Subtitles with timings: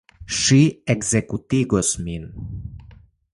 [0.37, 0.57] Ŝi
[0.93, 2.25] ekzekutigos min.